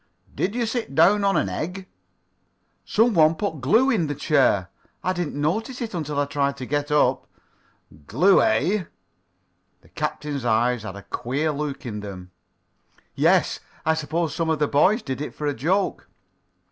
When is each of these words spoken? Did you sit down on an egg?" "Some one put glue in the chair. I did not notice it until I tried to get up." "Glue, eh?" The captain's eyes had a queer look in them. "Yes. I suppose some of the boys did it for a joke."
Did 0.33 0.55
you 0.55 0.65
sit 0.65 0.95
down 0.95 1.23
on 1.23 1.37
an 1.37 1.47
egg?" 1.47 1.87
"Some 2.83 3.13
one 3.13 3.35
put 3.35 3.61
glue 3.61 3.91
in 3.91 4.07
the 4.07 4.15
chair. 4.15 4.71
I 5.03 5.13
did 5.13 5.27
not 5.35 5.53
notice 5.57 5.79
it 5.79 5.93
until 5.93 6.19
I 6.19 6.25
tried 6.25 6.57
to 6.57 6.65
get 6.65 6.89
up." 6.91 7.27
"Glue, 8.07 8.41
eh?" 8.41 8.85
The 9.81 9.89
captain's 9.89 10.43
eyes 10.43 10.81
had 10.81 10.95
a 10.95 11.03
queer 11.03 11.51
look 11.51 11.85
in 11.85 11.99
them. 11.99 12.31
"Yes. 13.13 13.59
I 13.85 13.93
suppose 13.93 14.33
some 14.33 14.49
of 14.49 14.57
the 14.57 14.67
boys 14.67 15.03
did 15.03 15.21
it 15.21 15.35
for 15.35 15.45
a 15.45 15.53
joke." 15.53 16.07